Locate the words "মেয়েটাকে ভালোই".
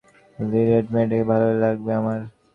0.93-1.55